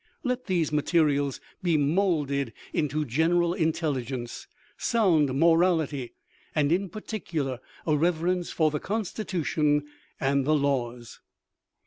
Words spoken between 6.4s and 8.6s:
and in particular, a reverence